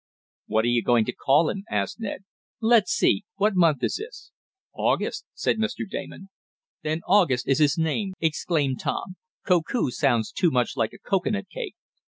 [0.47, 2.23] "What are you going to call him?" asked Ned.
[2.59, 4.31] "Let's see, what month is this?"
[4.73, 5.87] "August," said Mr.
[5.87, 6.29] Damon.
[6.81, 9.17] "Then August is his name!" exclaimed Tom.
[9.45, 11.75] "Koku sounds too much like a cocoanut cake.